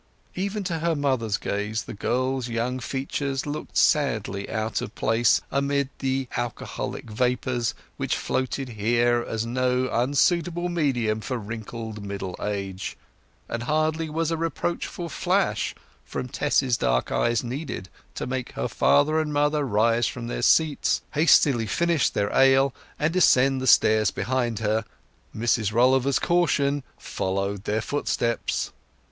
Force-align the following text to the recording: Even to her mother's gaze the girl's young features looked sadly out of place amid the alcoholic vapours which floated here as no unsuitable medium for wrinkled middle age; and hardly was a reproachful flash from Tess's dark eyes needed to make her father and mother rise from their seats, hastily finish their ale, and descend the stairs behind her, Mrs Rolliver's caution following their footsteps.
Even 0.33 0.63
to 0.63 0.79
her 0.79 0.95
mother's 0.95 1.37
gaze 1.37 1.83
the 1.83 1.93
girl's 1.93 2.49
young 2.49 2.79
features 2.79 3.45
looked 3.45 3.77
sadly 3.77 4.49
out 4.49 4.81
of 4.81 4.95
place 4.95 5.41
amid 5.51 5.89
the 5.99 6.27
alcoholic 6.35 7.07
vapours 7.07 7.75
which 7.97 8.15
floated 8.17 8.69
here 8.69 9.23
as 9.29 9.45
no 9.45 9.87
unsuitable 9.91 10.69
medium 10.69 11.21
for 11.21 11.37
wrinkled 11.37 12.03
middle 12.03 12.35
age; 12.41 12.97
and 13.47 13.61
hardly 13.61 14.09
was 14.09 14.31
a 14.31 14.37
reproachful 14.37 15.07
flash 15.07 15.75
from 16.03 16.27
Tess's 16.27 16.77
dark 16.77 17.11
eyes 17.11 17.43
needed 17.43 17.87
to 18.15 18.25
make 18.25 18.53
her 18.53 18.67
father 18.67 19.19
and 19.19 19.31
mother 19.31 19.63
rise 19.63 20.07
from 20.07 20.25
their 20.25 20.41
seats, 20.41 21.03
hastily 21.13 21.67
finish 21.67 22.09
their 22.09 22.35
ale, 22.35 22.73
and 22.97 23.13
descend 23.13 23.61
the 23.61 23.67
stairs 23.67 24.09
behind 24.09 24.57
her, 24.57 24.83
Mrs 25.37 25.71
Rolliver's 25.71 26.17
caution 26.17 26.81
following 26.97 27.61
their 27.65 27.81
footsteps. 27.81 28.71